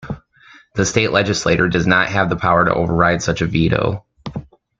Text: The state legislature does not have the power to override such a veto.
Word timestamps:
The 0.73 0.83
state 0.83 1.11
legislature 1.11 1.67
does 1.69 1.85
not 1.85 2.09
have 2.09 2.27
the 2.31 2.35
power 2.35 2.65
to 2.65 2.73
override 2.73 3.21
such 3.21 3.41
a 3.41 3.45
veto. 3.45 4.03